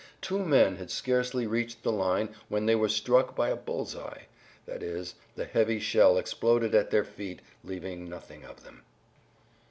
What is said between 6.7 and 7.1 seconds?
at their